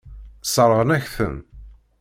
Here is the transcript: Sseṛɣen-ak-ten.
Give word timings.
Sseṛɣen-ak-ten. 0.43 1.35